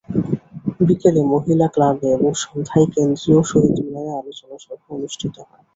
বিকেলে 0.79 1.21
মহিলা 1.33 1.67
ক্লাবে 1.73 2.07
এবং 2.11 2.31
সন্ধ্যায় 2.43 2.87
কেন্দ্রীয় 2.93 3.41
শহীদ 3.43 3.75
মিনারে 3.85 4.11
আলোচনা 4.21 4.55
সভা 4.59 4.87
অনুষ্ঠিত 4.95 5.35
হয়। 5.41 5.65